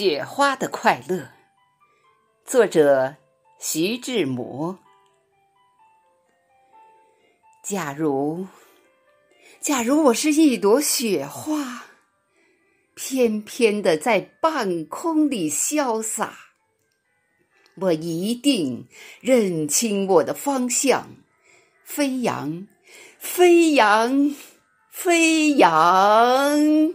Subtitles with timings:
[0.00, 1.32] 雪花的快乐，
[2.44, 3.16] 作者
[3.58, 4.78] 徐志摩。
[7.64, 8.46] 假如，
[9.60, 11.86] 假如我是一朵雪花，
[12.94, 16.38] 翩翩的在半空里潇洒，
[17.80, 18.86] 我一定
[19.20, 21.16] 认清我的方向，
[21.82, 22.68] 飞扬，
[23.18, 24.32] 飞扬，
[24.92, 26.94] 飞扬。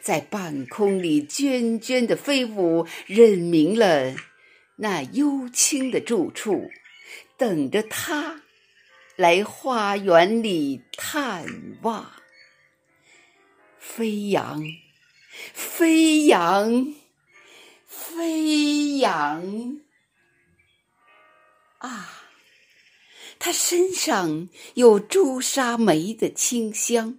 [0.00, 4.14] 在半空里涓涓的飞舞，认明了
[4.76, 6.70] 那幽清的住处，
[7.36, 8.42] 等着他
[9.16, 11.46] 来花园里探
[11.82, 12.12] 望。
[13.78, 14.62] 飞扬，
[15.52, 16.94] 飞扬，
[17.86, 19.78] 飞扬！
[21.78, 22.24] 啊，
[23.38, 27.18] 他身上有朱砂梅的清香。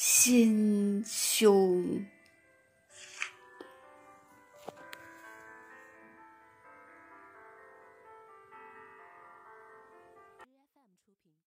[0.00, 2.06] 心胸。